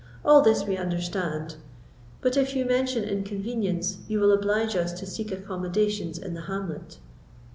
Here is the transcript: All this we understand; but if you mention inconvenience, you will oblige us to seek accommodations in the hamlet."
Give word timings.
All 0.25 0.41
this 0.41 0.65
we 0.65 0.77
understand; 0.77 1.57
but 2.21 2.35
if 2.35 2.55
you 2.55 2.65
mention 2.65 3.03
inconvenience, 3.03 3.99
you 4.07 4.19
will 4.19 4.31
oblige 4.31 4.75
us 4.75 4.93
to 4.93 5.05
seek 5.05 5.31
accommodations 5.31 6.17
in 6.17 6.33
the 6.33 6.41
hamlet." 6.41 6.97